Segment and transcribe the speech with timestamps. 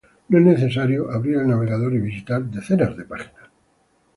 [0.29, 3.51] No es necesario abrir el navegador y visitar decenas de páginas.